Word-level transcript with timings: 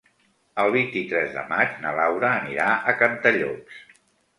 El 0.63 0.73
vint-i-tres 0.75 1.29
de 1.37 1.45
maig 1.53 1.77
na 1.85 1.95
Laura 2.01 2.35
anirà 2.41 2.75
a 2.95 3.01
Cantallops. 3.05 3.85